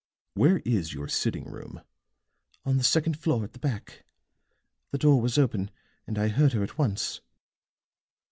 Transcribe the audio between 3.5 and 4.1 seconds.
the back;